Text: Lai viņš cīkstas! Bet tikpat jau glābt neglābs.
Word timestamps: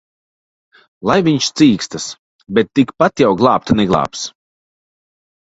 Lai 1.09 1.17
viņš 1.27 1.49
cīkstas! 1.61 2.07
Bet 2.59 2.73
tikpat 2.81 3.25
jau 3.25 3.29
glābt 3.43 3.75
neglābs. 3.83 4.27